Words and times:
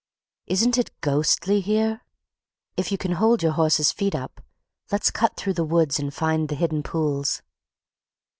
"Isn't 0.47 0.79
it 0.79 0.89
ghostly 1.01 1.61
here? 1.61 2.01
If 2.75 2.91
you 2.91 2.97
can 2.97 3.11
hold 3.11 3.43
your 3.43 3.51
horse's 3.51 3.91
feet 3.91 4.15
up, 4.15 4.43
let's 4.91 5.11
cut 5.11 5.37
through 5.37 5.53
the 5.53 5.63
woods 5.63 5.99
and 5.99 6.11
find 6.11 6.49
the 6.49 6.55
hidden 6.55 6.81
pools." 6.81 7.43